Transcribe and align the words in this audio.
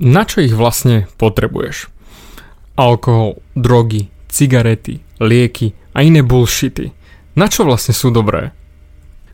na 0.00 0.24
čo 0.24 0.40
ich 0.40 0.56
vlastne 0.56 1.06
potrebuješ? 1.20 1.92
Alkohol, 2.80 3.38
drogy, 3.52 4.08
cigarety, 4.32 5.04
lieky 5.20 5.76
a 5.92 6.00
iné 6.00 6.24
bullshity. 6.24 6.96
Na 7.36 7.46
čo 7.46 7.68
vlastne 7.68 7.92
sú 7.92 8.08
dobré? 8.08 8.56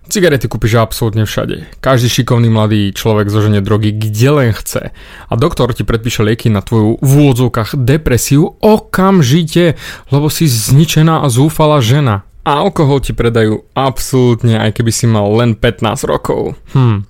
Cigarety 0.07 0.47
kúpiš 0.47 0.79
absolútne 0.79 1.27
všade. 1.27 1.67
Každý 1.83 2.07
šikovný 2.07 2.47
mladý 2.47 2.95
človek 2.95 3.27
zoženie 3.27 3.59
drogy 3.59 3.91
kde 3.91 4.31
len 4.31 4.51
chce. 4.55 4.95
A 5.27 5.33
doktor 5.35 5.75
ti 5.75 5.83
predpíše 5.83 6.23
lieky 6.23 6.47
na 6.47 6.63
tvoju 6.63 7.03
v 7.03 7.11
úvodzovkách 7.27 7.75
depresiu 7.75 8.55
okamžite, 8.63 9.75
lebo 10.15 10.31
si 10.31 10.47
zničená 10.47 11.23
a 11.23 11.27
zúfala 11.27 11.83
žena. 11.83 12.23
A 12.47 12.63
alkohol 12.63 13.03
ti 13.03 13.11
predajú 13.11 13.67
absolútne, 13.75 14.63
aj 14.63 14.79
keby 14.79 14.95
si 14.95 15.11
mal 15.11 15.27
len 15.35 15.59
15 15.59 16.07
rokov. 16.07 16.55
Hm. 16.71 17.03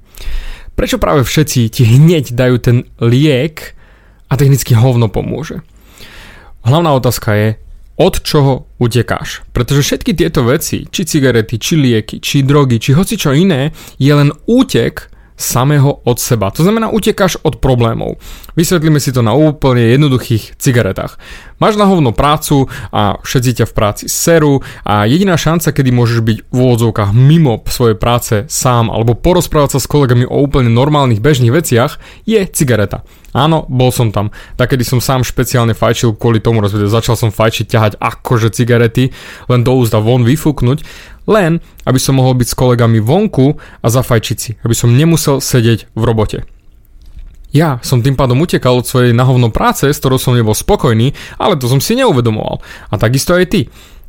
Prečo 0.77 1.01
práve 1.01 1.25
všetci 1.25 1.73
ti 1.73 1.83
hneď 1.89 2.37
dajú 2.37 2.57
ten 2.61 2.77
liek 3.01 3.73
a 4.29 4.37
technicky 4.37 4.77
hovno 4.77 5.09
pomôže? 5.09 5.65
Hlavná 6.69 6.93
otázka 6.93 7.33
je, 7.33 7.49
od 7.97 8.21
čoho 8.21 8.69
utekáš. 8.77 9.41
Pretože 9.57 9.81
všetky 9.81 10.13
tieto 10.13 10.45
veci, 10.45 10.85
či 10.85 11.09
cigarety, 11.09 11.57
či 11.57 11.81
lieky, 11.81 12.21
či 12.21 12.45
drogy, 12.45 12.77
či 12.77 12.93
hoci 12.93 13.17
čo 13.17 13.33
iné, 13.33 13.73
je 13.97 14.13
len 14.13 14.29
útek 14.45 15.09
samého 15.37 16.05
od 16.05 16.17
seba. 16.21 16.53
To 16.53 16.65
znamená, 16.65 16.93
utekáš 16.93 17.41
od 17.41 17.61
problémov. 17.61 18.21
Vysvetlíme 18.57 19.01
si 19.01 19.13
to 19.13 19.21
na 19.21 19.37
úplne 19.37 19.85
jednoduchých 19.97 20.61
cigaretách. 20.61 21.17
Máš 21.57 21.81
na 21.81 21.89
hovno 21.89 22.13
prácu 22.13 22.69
a 22.93 23.17
všetci 23.25 23.51
ťa 23.63 23.67
v 23.69 23.73
práci 23.73 24.05
seru 24.13 24.61
a 24.85 25.09
jediná 25.09 25.41
šanca, 25.41 25.73
kedy 25.73 25.89
môžeš 25.89 26.21
byť 26.21 26.39
v 26.53 26.57
úvodzovkách 26.57 27.17
mimo 27.17 27.65
svojej 27.65 27.97
práce 27.97 28.45
sám 28.53 28.93
alebo 28.93 29.17
porozprávať 29.17 29.77
sa 29.77 29.81
s 29.81 29.89
kolegami 29.89 30.29
o 30.29 30.37
úplne 30.45 30.69
normálnych 30.69 31.25
bežných 31.25 31.57
veciach, 31.57 31.97
je 32.29 32.45
cigareta. 32.53 33.09
Áno, 33.33 33.65
bol 33.73 33.89
som 33.89 34.13
tam. 34.13 34.33
Takedy 34.61 34.85
som 34.85 35.01
sám 35.01 35.25
špeciálne 35.25 35.73
fajčil 35.73 36.17
kvôli 36.17 36.45
tomu, 36.45 36.61
rozvede. 36.61 36.93
začal 36.93 37.17
som 37.17 37.33
fajčiť, 37.33 37.65
ťahať 37.69 37.93
akože 38.01 38.53
cigarety, 38.53 39.13
len 39.49 39.61
do 39.65 39.73
úzda 39.77 40.01
von 40.01 40.29
vyfúknuť, 40.29 40.85
len 41.29 41.65
aby 41.89 42.01
som 42.01 42.21
mohol 42.21 42.37
byť 42.37 42.49
s 42.53 42.57
kolegami 42.57 43.01
vonku 43.01 43.57
a 43.81 43.87
zafajčiť 43.89 44.37
si, 44.37 44.51
aby 44.61 44.73
som 44.77 44.93
nemusel 44.93 45.41
sedieť 45.41 45.89
v 45.97 46.03
robote. 46.05 46.56
Ja 47.55 47.79
som 47.83 48.03
tým 48.03 48.19
pádom 48.19 48.43
utekal 48.43 48.83
od 48.83 48.89
svojej 48.89 49.15
nahovno 49.15 49.55
práce, 49.55 49.87
s 49.87 50.01
ktorou 50.03 50.19
som 50.19 50.35
nebol 50.35 50.55
spokojný, 50.55 51.15
ale 51.39 51.55
to 51.59 51.71
som 51.71 51.79
si 51.79 51.95
neuvedomoval. 51.99 52.61
A 52.91 52.95
takisto 52.99 53.37
aj 53.37 53.47
ty 53.51 53.61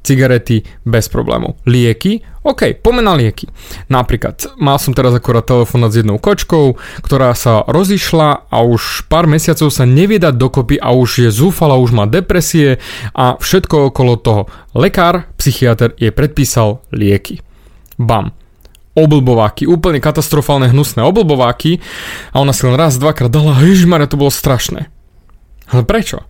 cigarety 0.08 0.64
bez 0.88 1.12
problémov. 1.12 1.60
Lieky, 1.68 2.24
OK, 2.48 2.80
poďme 2.80 3.04
na 3.04 3.14
lieky. 3.20 3.44
Napríklad, 3.92 4.56
mal 4.56 4.80
som 4.80 4.96
teraz 4.96 5.12
akorát 5.12 5.44
telefonát 5.44 5.92
s 5.92 6.00
jednou 6.00 6.16
kočkou, 6.16 6.80
ktorá 7.04 7.36
sa 7.36 7.68
rozišla 7.68 8.48
a 8.48 8.58
už 8.64 9.12
pár 9.12 9.28
mesiacov 9.28 9.68
sa 9.68 9.84
nevie 9.84 10.16
dať 10.16 10.40
dokopy 10.40 10.80
a 10.80 10.96
už 10.96 11.28
je 11.28 11.30
zúfala, 11.34 11.76
už 11.76 11.92
má 11.92 12.08
depresie 12.08 12.80
a 13.12 13.36
všetko 13.36 13.92
okolo 13.92 14.16
toho. 14.16 14.42
Lekár, 14.72 15.28
psychiatr 15.36 15.92
jej 16.00 16.16
predpísal 16.16 16.80
lieky. 16.96 17.44
Bam 18.00 18.37
oblbováky, 18.98 19.70
úplne 19.70 20.02
katastrofálne 20.02 20.74
hnusné 20.74 21.06
oblbováky 21.06 21.78
a 22.34 22.42
ona 22.42 22.52
si 22.52 22.66
len 22.66 22.74
raz, 22.74 22.98
dvakrát 22.98 23.30
dala, 23.30 23.62
ježišmarja, 23.62 24.10
to 24.10 24.18
bolo 24.18 24.34
strašné. 24.34 24.90
Ale 25.70 25.86
prečo? 25.86 26.26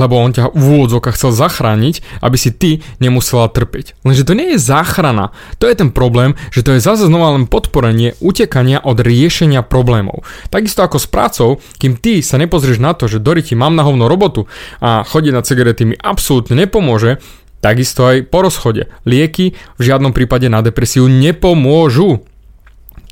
lebo 0.00 0.16
on 0.16 0.32
ťa 0.32 0.54
v 0.54 0.64
úvodzovkách 0.80 1.16
chcel 1.18 1.32
zachrániť, 1.34 2.22
aby 2.22 2.36
si 2.38 2.50
ty 2.54 2.70
nemusela 3.02 3.50
trpiť. 3.50 3.98
Lenže 4.06 4.24
to 4.24 4.38
nie 4.38 4.54
je 4.54 4.58
záchrana. 4.62 5.34
To 5.58 5.66
je 5.66 5.74
ten 5.76 5.90
problém, 5.90 6.38
že 6.54 6.62
to 6.64 6.76
je 6.76 6.80
zase 6.80 7.10
znova 7.10 7.34
len 7.36 7.50
podporenie 7.50 8.14
utekania 8.22 8.80
od 8.80 9.02
riešenia 9.02 9.66
problémov. 9.66 10.24
Takisto 10.48 10.86
ako 10.86 10.96
s 10.96 11.06
prácou, 11.10 11.50
kým 11.76 11.98
ty 11.98 12.22
sa 12.22 12.38
nepozrieš 12.38 12.78
na 12.78 12.94
to, 12.94 13.10
že 13.10 13.20
Doriti 13.20 13.58
mám 13.58 13.74
na 13.74 13.84
hovno 13.84 14.06
robotu 14.06 14.46
a 14.78 15.02
chodiť 15.02 15.32
na 15.34 15.42
cigarety 15.42 15.82
mi 15.84 15.96
absolútne 15.98 16.56
nepomôže, 16.56 17.18
takisto 17.62 18.04
aj 18.10 18.26
po 18.26 18.42
rozchode. 18.42 18.90
Lieky 19.06 19.54
v 19.54 19.82
žiadnom 19.82 20.10
prípade 20.10 20.50
na 20.50 20.60
depresiu 20.60 21.06
nepomôžu 21.06 22.26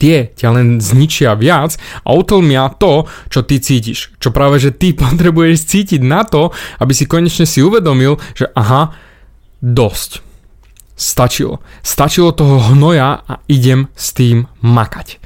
tie 0.00 0.32
ťa 0.32 0.48
len 0.56 0.68
zničia 0.80 1.36
viac 1.36 1.76
a 2.02 2.16
utlmia 2.16 2.72
to, 2.80 3.04
čo 3.28 3.46
ty 3.46 3.60
cítiš. 3.62 4.16
Čo 4.18 4.34
práve, 4.34 4.58
že 4.58 4.74
ty 4.74 4.96
potrebuješ 4.98 5.70
cítiť 5.70 6.00
na 6.02 6.26
to, 6.26 6.50
aby 6.82 6.92
si 6.96 7.06
konečne 7.06 7.46
si 7.46 7.62
uvedomil, 7.62 8.18
že 8.34 8.50
aha, 8.56 8.96
dosť. 9.62 10.26
Stačilo. 11.00 11.64
Stačilo 11.80 12.28
toho 12.36 12.60
hnoja 12.72 13.24
a 13.24 13.40
idem 13.48 13.88
s 13.96 14.12
tým 14.12 14.44
makať. 14.60 15.16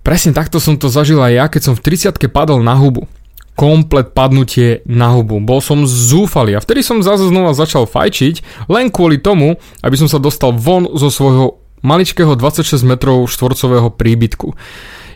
Presne 0.00 0.32
takto 0.32 0.56
som 0.56 0.78
to 0.80 0.88
zažil 0.88 1.20
aj 1.20 1.32
ja, 1.34 1.44
keď 1.50 1.62
som 1.66 1.74
v 1.74 1.84
30 1.84 2.16
padol 2.30 2.62
na 2.62 2.78
hubu 2.78 3.10
komplet 3.56 4.12
padnutie 4.12 4.84
na 4.84 5.16
hubu. 5.16 5.40
Bol 5.40 5.64
som 5.64 5.88
zúfalý 5.88 6.54
a 6.54 6.62
vtedy 6.62 6.84
som 6.84 7.00
zase 7.00 7.32
znova 7.32 7.56
začal 7.56 7.88
fajčiť 7.88 8.68
len 8.68 8.92
kvôli 8.92 9.16
tomu, 9.16 9.56
aby 9.80 9.96
som 9.96 10.06
sa 10.06 10.20
dostal 10.20 10.52
von 10.52 10.84
zo 10.92 11.08
svojho 11.08 11.56
maličkého 11.80 12.36
26 12.36 12.84
metrov 12.84 13.24
štvorcového 13.26 13.88
príbytku. 13.96 14.52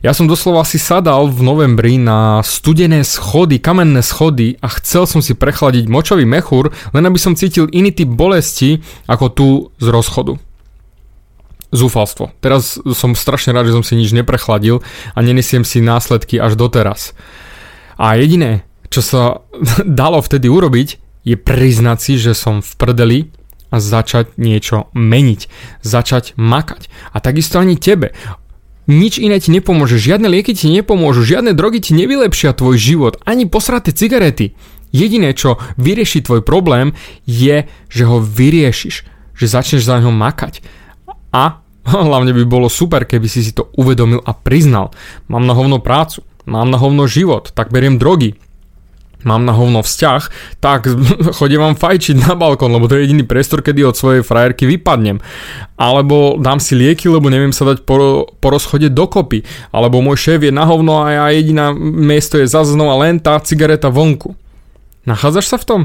Ja 0.01 0.17
som 0.17 0.25
doslova 0.25 0.65
si 0.65 0.81
sadal 0.81 1.29
v 1.29 1.45
novembri 1.45 2.01
na 2.01 2.41
studené 2.41 3.05
schody, 3.05 3.61
kamenné 3.61 4.01
schody 4.01 4.57
a 4.65 4.73
chcel 4.81 5.05
som 5.05 5.21
si 5.21 5.37
prechladiť 5.37 5.93
močový 5.93 6.25
mechúr, 6.25 6.73
len 6.97 7.05
aby 7.05 7.21
som 7.21 7.37
cítil 7.37 7.69
iný 7.69 7.93
typ 7.93 8.09
bolesti 8.09 8.81
ako 9.05 9.27
tu 9.29 9.49
z 9.77 9.87
rozchodu. 9.93 10.41
Zúfalstvo. 11.71 12.33
Teraz 12.41 12.81
som 12.97 13.13
strašne 13.13 13.53
rád, 13.53 13.69
že 13.69 13.77
som 13.77 13.85
si 13.85 13.95
nič 13.95 14.17
neprechladil 14.17 14.81
a 15.13 15.19
nenesiem 15.21 15.69
si 15.69 15.85
následky 15.85 16.41
až 16.41 16.57
doteraz. 16.57 17.13
A 18.01 18.17
jediné, 18.17 18.65
čo 18.89 19.05
sa 19.05 19.45
dalo 19.85 20.25
vtedy 20.25 20.49
urobiť, 20.49 20.89
je 21.21 21.37
priznať 21.37 21.99
si, 22.01 22.13
že 22.17 22.33
som 22.33 22.65
v 22.65 22.73
prdeli 22.81 23.19
a 23.69 23.77
začať 23.79 24.41
niečo 24.41 24.89
meniť, 24.97 25.41
začať 25.85 26.35
makať. 26.41 26.89
A 27.13 27.21
takisto 27.21 27.61
ani 27.61 27.77
tebe. 27.77 28.17
Nič 28.91 29.23
iné 29.23 29.39
ti 29.39 29.55
nepomôže, 29.55 30.01
žiadne 30.01 30.27
lieky 30.27 30.57
ti 30.57 30.67
nepomôžu, 30.73 31.23
žiadne 31.23 31.55
drogy 31.55 31.79
ti 31.79 31.93
nevylepšia 31.95 32.57
tvoj 32.57 32.75
život, 32.75 33.15
ani 33.23 33.47
posraté 33.47 33.95
cigarety. 33.95 34.59
Jediné, 34.91 35.31
čo 35.39 35.63
vyrieši 35.79 36.27
tvoj 36.27 36.43
problém, 36.43 36.99
je, 37.23 37.71
že 37.87 38.03
ho 38.03 38.19
vyriešiš, 38.19 38.95
že 39.39 39.47
začneš 39.47 39.87
za 39.87 40.03
neho 40.03 40.11
makať. 40.11 40.67
A 41.31 41.63
hlavne 41.87 42.35
by 42.35 42.43
bolo 42.49 42.67
super, 42.67 43.07
keby 43.07 43.31
si 43.31 43.47
si 43.47 43.55
to 43.55 43.71
uvedomil 43.79 44.19
a 44.27 44.35
priznal. 44.35 44.91
Mám 45.31 45.47
na 45.47 45.55
hovno 45.55 45.79
prácu, 45.79 46.27
mám 46.47 46.71
na 46.71 46.79
hovno 46.81 47.05
život, 47.11 47.53
tak 47.53 47.73
beriem 47.75 48.01
drogy, 48.01 48.37
mám 49.25 49.45
na 49.45 49.53
hovno 49.53 49.85
vzťah, 49.85 50.23
tak 50.61 50.89
chodím 51.39 51.61
vám 51.61 51.77
fajčiť 51.77 52.17
na 52.25 52.33
balkón, 52.37 52.73
lebo 52.73 52.89
to 52.89 52.97
je 52.97 53.09
jediný 53.09 53.25
priestor, 53.25 53.61
kedy 53.61 53.85
od 53.85 53.97
svojej 53.97 54.23
frajerky 54.25 54.65
vypadnem. 54.65 55.21
Alebo 55.77 56.37
dám 56.41 56.61
si 56.61 56.77
lieky, 56.77 57.09
lebo 57.09 57.29
neviem 57.29 57.53
sa 57.53 57.69
dať 57.69 57.85
po, 57.85 58.29
po 58.29 58.49
rozchode 58.49 58.93
dokopy. 58.93 59.45
Alebo 59.73 60.05
môj 60.05 60.17
šéf 60.17 60.41
je 60.45 60.53
na 60.53 60.65
hovno 60.69 61.05
a 61.05 61.13
ja 61.13 61.25
jediná 61.33 61.73
miesto 61.77 62.37
je 62.41 62.49
znova 62.49 63.01
len 63.05 63.21
tá 63.21 63.41
cigareta 63.41 63.89
vonku. 63.89 64.37
Nachádzaš 65.09 65.47
sa 65.49 65.59
v 65.61 65.69
tom? 65.69 65.83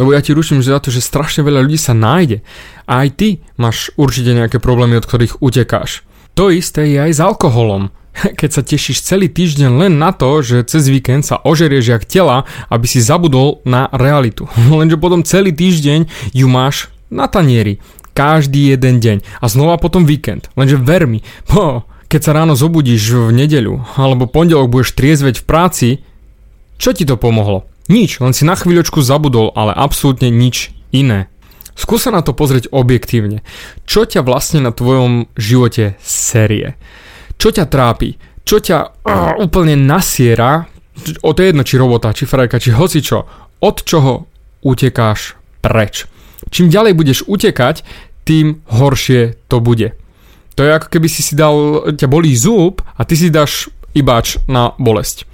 Lebo 0.00 0.16
ja 0.16 0.24
ti 0.24 0.32
ručím 0.32 0.64
že 0.64 0.72
za 0.72 0.80
to, 0.80 0.88
že 0.88 1.04
strašne 1.04 1.44
veľa 1.44 1.68
ľudí 1.68 1.76
sa 1.76 1.92
nájde. 1.92 2.40
A 2.88 3.04
aj 3.04 3.08
ty 3.20 3.28
máš 3.60 3.92
určite 4.00 4.32
nejaké 4.32 4.56
problémy, 4.56 4.96
od 4.96 5.04
ktorých 5.04 5.44
utekáš. 5.44 6.04
To 6.40 6.48
isté 6.48 6.88
je 6.88 6.96
aj 6.96 7.12
s 7.12 7.20
alkoholom. 7.20 7.92
keď 8.38 8.50
sa 8.50 8.62
tešíš 8.62 9.02
celý 9.04 9.30
týždeň 9.30 9.70
len 9.86 9.92
na 9.96 10.10
to, 10.12 10.42
že 10.42 10.66
cez 10.66 10.86
víkend 10.90 11.26
sa 11.26 11.40
ožerieš 11.40 11.84
jak 11.96 12.04
tela, 12.06 12.44
aby 12.68 12.86
si 12.86 13.00
zabudol 13.02 13.62
na 13.64 13.88
realitu. 13.92 14.50
Lenže 14.78 15.00
potom 15.00 15.26
celý 15.26 15.54
týždeň 15.54 16.32
ju 16.34 16.46
máš 16.50 16.90
na 17.10 17.26
tanieri. 17.26 17.78
Každý 18.10 18.74
jeden 18.74 18.98
deň. 18.98 19.16
A 19.40 19.46
znova 19.46 19.78
potom 19.78 20.04
víkend. 20.04 20.50
Lenže 20.58 20.76
ver 20.76 21.06
mi, 21.06 21.22
po, 21.50 21.86
keď 22.10 22.20
sa 22.20 22.34
ráno 22.34 22.58
zobudíš 22.58 23.30
v 23.30 23.34
nedeľu, 23.34 23.96
alebo 23.96 24.26
pondelok 24.26 24.70
budeš 24.70 24.98
triezveť 24.98 25.42
v 25.42 25.46
práci, 25.46 25.88
čo 26.80 26.96
ti 26.96 27.04
to 27.04 27.20
pomohlo? 27.20 27.68
Nič, 27.90 28.22
len 28.22 28.32
si 28.32 28.46
na 28.46 28.54
chvíľočku 28.54 29.02
zabudol, 29.02 29.52
ale 29.52 29.74
absolútne 29.74 30.30
nič 30.30 30.72
iné. 30.94 31.26
Skús 31.74 32.06
sa 32.06 32.14
na 32.14 32.20
to 32.20 32.36
pozrieť 32.36 32.70
objektívne. 32.70 33.40
Čo 33.88 34.04
ťa 34.04 34.20
vlastne 34.20 34.60
na 34.60 34.70
tvojom 34.70 35.32
živote 35.36 35.96
série? 36.00 36.76
Čo 37.40 37.48
ťa 37.48 37.64
trápi, 37.72 38.20
čo 38.44 38.60
ťa 38.60 38.78
uh, 38.84 39.40
úplne 39.40 39.72
nasiera, 39.80 40.68
o 41.24 41.30
to 41.32 41.40
je 41.40 41.48
jedno, 41.48 41.64
či 41.64 41.80
robota, 41.80 42.12
či 42.12 42.28
frajka, 42.28 42.60
či 42.60 42.76
hocičo, 42.76 43.18
od 43.64 43.76
čoho 43.80 44.28
utekáš 44.60 45.40
preč. 45.64 46.04
Čím 46.52 46.68
ďalej 46.68 46.92
budeš 46.92 47.18
utekať, 47.24 47.80
tým 48.28 48.60
horšie 48.68 49.40
to 49.48 49.64
bude. 49.64 49.96
To 50.56 50.60
je 50.60 50.76
ako 50.76 50.88
keby 50.92 51.08
si 51.08 51.24
si 51.24 51.32
dal, 51.32 51.88
ťa 51.96 52.04
bolí 52.04 52.36
zub 52.36 52.84
a 52.84 53.00
ty 53.08 53.16
si 53.16 53.32
dáš 53.32 53.72
ibač 53.96 54.36
na 54.44 54.76
bolesť. 54.76 55.24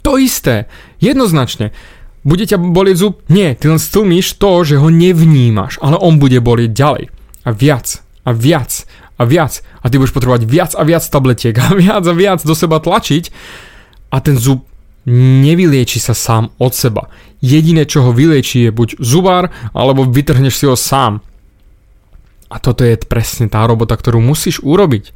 To 0.00 0.16
isté, 0.16 0.64
jednoznačne. 1.04 1.76
Bude 2.24 2.44
ťa 2.48 2.56
bolieť 2.56 2.96
zub? 2.96 3.20
Nie, 3.28 3.52
ty 3.56 3.68
len 3.68 3.80
stlmíš 3.80 4.40
to, 4.40 4.64
že 4.64 4.80
ho 4.80 4.88
nevnímaš, 4.88 5.80
ale 5.84 6.00
on 6.00 6.16
bude 6.16 6.40
bolieť 6.40 6.72
ďalej. 6.72 7.04
A 7.44 7.50
viac, 7.52 8.00
a 8.24 8.30
viac, 8.32 8.84
a 9.20 9.22
viac. 9.28 9.60
A 9.84 9.92
ty 9.92 10.00
budeš 10.00 10.16
potrebovať 10.16 10.48
viac 10.48 10.72
a 10.72 10.80
viac 10.80 11.04
tabletiek 11.04 11.52
a 11.60 11.76
viac 11.82 12.04
a 12.08 12.14
viac 12.16 12.40
do 12.40 12.56
seba 12.56 12.80
tlačiť 12.80 13.28
a 14.08 14.16
ten 14.24 14.40
zub 14.40 14.64
nevylieči 15.10 16.00
sa 16.00 16.16
sám 16.16 16.52
od 16.56 16.72
seba. 16.72 17.12
Jediné, 17.40 17.84
čo 17.88 18.04
ho 18.04 18.12
vylieči 18.12 18.68
je 18.68 18.70
buď 18.72 19.00
zubár, 19.00 19.48
alebo 19.72 20.04
vytrhneš 20.04 20.54
si 20.60 20.64
ho 20.68 20.76
sám. 20.76 21.24
A 22.50 22.56
toto 22.58 22.84
je 22.84 22.98
presne 23.00 23.48
tá 23.48 23.64
robota, 23.64 23.96
ktorú 23.96 24.20
musíš 24.20 24.60
urobiť. 24.60 25.14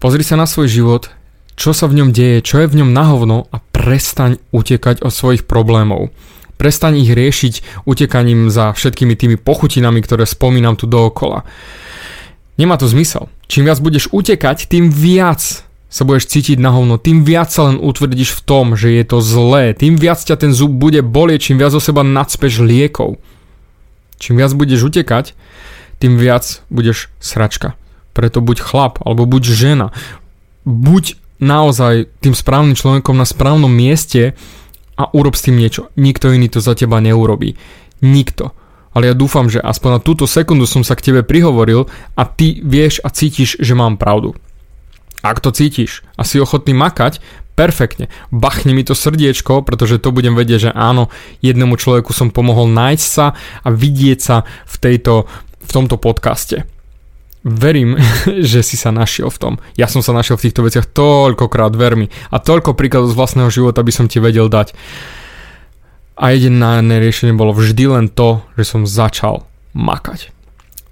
Pozri 0.00 0.24
sa 0.24 0.34
na 0.34 0.48
svoj 0.48 0.66
život, 0.72 1.12
čo 1.60 1.76
sa 1.76 1.84
v 1.86 2.00
ňom 2.00 2.10
deje, 2.10 2.40
čo 2.40 2.64
je 2.64 2.70
v 2.72 2.82
ňom 2.82 2.90
nahovno 2.90 3.46
a 3.52 3.60
prestaň 3.60 4.40
utekať 4.48 5.04
od 5.04 5.12
svojich 5.12 5.44
problémov. 5.44 6.08
Prestaň 6.56 7.04
ich 7.04 7.12
riešiť 7.12 7.84
utekaním 7.84 8.48
za 8.48 8.72
všetkými 8.72 9.12
tými 9.16 9.36
pochutinami, 9.36 10.00
ktoré 10.00 10.24
spomínam 10.24 10.76
tu 10.80 10.88
dookola. 10.88 11.44
Nemá 12.60 12.76
to 12.76 12.84
zmysel. 12.84 13.32
Čím 13.48 13.64
viac 13.64 13.80
budeš 13.80 14.12
utekať, 14.12 14.68
tým 14.68 14.92
viac 14.92 15.40
sa 15.88 16.02
budeš 16.04 16.28
cítiť 16.28 16.60
na 16.60 16.76
hovno, 16.76 17.00
tým 17.00 17.24
viac 17.24 17.48
sa 17.48 17.72
len 17.72 17.80
utvrdíš 17.80 18.36
v 18.36 18.40
tom, 18.44 18.76
že 18.76 18.92
je 18.92 19.04
to 19.08 19.24
zlé, 19.24 19.72
tým 19.72 19.96
viac 19.96 20.20
ťa 20.20 20.36
ten 20.36 20.52
zub 20.52 20.68
bude 20.68 21.00
bolieť, 21.00 21.50
čím 21.50 21.56
viac 21.56 21.72
o 21.72 21.80
seba 21.80 22.04
nadspeš 22.04 22.60
liekov. 22.60 23.16
Čím 24.20 24.36
viac 24.36 24.52
budeš 24.52 24.92
utekať, 24.92 25.32
tým 26.04 26.20
viac 26.20 26.60
budeš 26.68 27.08
sračka. 27.16 27.80
Preto 28.12 28.44
buď 28.44 28.60
chlap, 28.60 29.00
alebo 29.08 29.24
buď 29.24 29.42
žena. 29.56 29.88
Buď 30.68 31.16
naozaj 31.40 32.12
tým 32.20 32.36
správnym 32.36 32.76
človekom 32.76 33.16
na 33.16 33.24
správnom 33.24 33.72
mieste 33.72 34.36
a 35.00 35.08
urob 35.16 35.32
s 35.32 35.48
tým 35.48 35.56
niečo. 35.56 35.88
Nikto 35.96 36.28
iný 36.28 36.52
to 36.52 36.60
za 36.60 36.76
teba 36.76 37.00
neurobí. 37.00 37.56
Nikto. 38.04 38.52
Ale 38.90 39.10
ja 39.10 39.14
dúfam, 39.14 39.46
že 39.46 39.62
aspoň 39.62 39.90
na 39.98 40.00
túto 40.02 40.26
sekundu 40.26 40.66
som 40.66 40.82
sa 40.82 40.98
k 40.98 41.10
tebe 41.10 41.22
prihovoril 41.22 41.86
a 42.18 42.22
ty 42.26 42.58
vieš 42.62 42.98
a 43.06 43.08
cítiš, 43.10 43.58
že 43.62 43.74
mám 43.78 43.94
pravdu. 43.94 44.34
Ak 45.20 45.38
to 45.38 45.52
cítiš 45.52 46.02
a 46.16 46.24
si 46.24 46.40
ochotný 46.40 46.72
makať, 46.72 47.20
perfektne, 47.60 48.08
bachni 48.32 48.72
mi 48.72 48.80
to 48.80 48.96
srdiečko, 48.96 49.60
pretože 49.60 50.00
to 50.00 50.16
budem 50.16 50.32
vedieť, 50.32 50.70
že 50.70 50.70
áno, 50.72 51.12
jednému 51.44 51.76
človeku 51.76 52.16
som 52.16 52.32
pomohol 52.32 52.72
nájsť 52.72 53.04
sa 53.04 53.36
a 53.36 53.68
vidieť 53.68 54.18
sa 54.18 54.48
v, 54.64 54.74
tejto, 54.80 55.28
v 55.60 55.70
tomto 55.70 56.00
podcaste. 56.00 56.64
Verím, 57.44 58.00
že 58.50 58.64
si 58.64 58.80
sa 58.80 58.88
našiel 58.92 59.28
v 59.28 59.38
tom. 59.38 59.54
Ja 59.76 59.92
som 59.92 60.00
sa 60.00 60.16
našiel 60.16 60.40
v 60.40 60.48
týchto 60.48 60.64
veciach 60.64 60.88
toľkokrát, 60.88 61.76
ver 61.76 62.00
mi. 62.00 62.08
A 62.32 62.40
toľko 62.40 62.72
príkladov 62.72 63.12
z 63.12 63.18
vlastného 63.20 63.52
života 63.52 63.84
by 63.84 63.92
som 63.92 64.08
ti 64.08 64.24
vedel 64.24 64.48
dať. 64.48 64.72
A 66.20 66.36
jediné 66.36 67.00
riešenie 67.00 67.32
bolo 67.32 67.56
vždy 67.56 67.96
len 67.96 68.06
to, 68.12 68.44
že 68.60 68.68
som 68.68 68.84
začal 68.84 69.48
makať. 69.72 70.28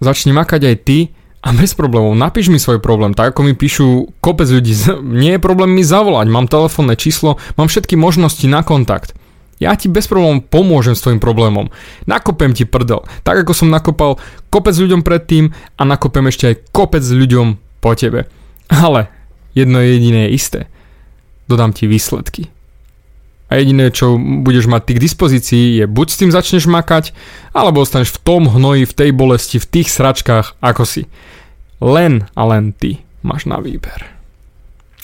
Začni 0.01 0.33
makať 0.33 0.73
aj 0.73 0.77
ty 0.89 0.99
a 1.45 1.53
bez 1.53 1.77
problémov, 1.77 2.17
napíš 2.17 2.49
mi 2.49 2.57
svoj 2.57 2.81
problém, 2.81 3.13
tak 3.13 3.37
ako 3.37 3.45
mi 3.45 3.53
píšu 3.53 4.09
kopec 4.25 4.49
ľudí, 4.49 4.73
nie 5.21 5.37
je 5.37 5.45
problém 5.45 5.77
mi 5.77 5.85
zavolať, 5.85 6.27
mám 6.33 6.49
telefónne 6.49 6.97
číslo, 6.97 7.37
mám 7.61 7.69
všetky 7.69 7.93
možnosti 8.01 8.49
na 8.49 8.65
kontakt. 8.65 9.13
Ja 9.59 9.75
ti 9.75 9.91
bez 9.91 10.07
problémov 10.07 10.49
pomôžem 10.49 10.95
s 10.95 11.03
tvojim 11.03 11.19
problémom. 11.19 11.69
Nakopem 12.07 12.55
ti 12.55 12.63
prdel, 12.63 13.03
tak 13.27 13.43
ako 13.43 13.53
som 13.53 13.69
nakopal 13.69 14.17
kopec 14.55 14.73
ľuďom 14.73 15.03
predtým 15.03 15.51
a 15.77 15.83
nakopem 15.83 16.25
ešte 16.31 16.55
aj 16.55 16.73
kopec 16.73 17.03
ľuďom 17.03 17.59
po 17.83 17.93
tebe. 17.99 18.31
Ale 18.71 19.11
jedno 19.59 19.83
jediné 19.83 20.31
je 20.31 20.35
isté. 20.39 20.61
Dodám 21.51 21.75
ti 21.75 21.91
výsledky. 21.91 22.55
A 23.49 23.57
jediné, 23.57 23.89
čo 23.89 24.21
budeš 24.21 24.69
mať 24.69 24.83
ty 24.85 24.93
k 24.97 25.05
dispozícii, 25.09 25.65
je 25.81 25.85
buď 25.89 26.07
s 26.09 26.21
tým 26.21 26.31
začneš 26.33 26.69
makať, 26.69 27.17
alebo 27.57 27.81
ostaneš 27.81 28.13
v 28.17 28.21
tom 28.21 28.43
hnoji, 28.45 28.85
v 28.85 28.97
tej 28.97 29.11
bolesti, 29.17 29.57
v 29.57 29.69
tých 29.69 29.89
sračkách, 29.89 30.61
ako 30.61 30.85
si. 30.85 31.09
Len 31.81 32.29
a 32.37 32.43
len 32.45 32.77
ty 32.77 33.01
máš 33.25 33.49
na 33.49 33.57
výber. 33.57 34.18